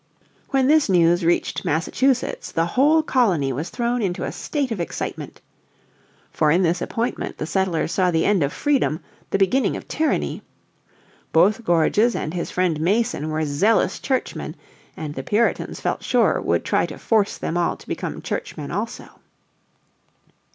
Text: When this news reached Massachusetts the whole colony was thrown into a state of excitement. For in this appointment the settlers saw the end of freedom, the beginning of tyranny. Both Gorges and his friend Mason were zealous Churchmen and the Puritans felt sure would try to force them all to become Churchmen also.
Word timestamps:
When 0.49 0.65
this 0.65 0.89
news 0.89 1.23
reached 1.23 1.63
Massachusetts 1.63 2.51
the 2.51 2.65
whole 2.65 3.03
colony 3.03 3.53
was 3.53 3.69
thrown 3.69 4.01
into 4.01 4.23
a 4.23 4.31
state 4.31 4.71
of 4.71 4.79
excitement. 4.79 5.41
For 6.31 6.49
in 6.49 6.63
this 6.63 6.81
appointment 6.81 7.37
the 7.37 7.45
settlers 7.45 7.91
saw 7.91 8.09
the 8.09 8.25
end 8.25 8.41
of 8.41 8.51
freedom, 8.51 9.01
the 9.29 9.37
beginning 9.37 9.77
of 9.77 9.87
tyranny. 9.87 10.41
Both 11.31 11.63
Gorges 11.63 12.15
and 12.15 12.33
his 12.33 12.49
friend 12.49 12.81
Mason 12.81 13.29
were 13.29 13.45
zealous 13.45 13.99
Churchmen 13.99 14.55
and 14.97 15.13
the 15.13 15.21
Puritans 15.21 15.79
felt 15.79 16.03
sure 16.03 16.41
would 16.41 16.65
try 16.65 16.87
to 16.87 16.97
force 16.97 17.37
them 17.37 17.55
all 17.55 17.77
to 17.77 17.87
become 17.87 18.23
Churchmen 18.23 18.71
also. 18.71 19.07